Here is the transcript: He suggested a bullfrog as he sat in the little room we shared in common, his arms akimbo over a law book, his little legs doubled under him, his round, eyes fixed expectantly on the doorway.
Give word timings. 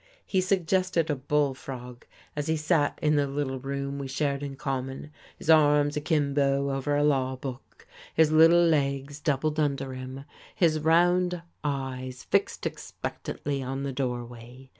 He 0.25 0.41
suggested 0.41 1.11
a 1.11 1.15
bullfrog 1.15 2.05
as 2.35 2.47
he 2.47 2.57
sat 2.57 2.97
in 3.03 3.17
the 3.17 3.27
little 3.27 3.59
room 3.59 3.99
we 3.99 4.07
shared 4.07 4.41
in 4.41 4.55
common, 4.55 5.11
his 5.37 5.47
arms 5.47 5.95
akimbo 5.95 6.71
over 6.71 6.95
a 6.95 7.03
law 7.03 7.35
book, 7.35 7.85
his 8.15 8.31
little 8.31 8.65
legs 8.65 9.19
doubled 9.19 9.59
under 9.59 9.93
him, 9.93 10.25
his 10.55 10.79
round, 10.79 11.43
eyes 11.63 12.23
fixed 12.23 12.65
expectantly 12.65 13.61
on 13.61 13.83
the 13.83 13.93
doorway. 13.93 14.69